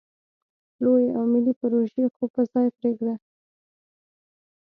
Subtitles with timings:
[0.83, 3.15] لویې او ملې پروژې خو په ځای پرېږده.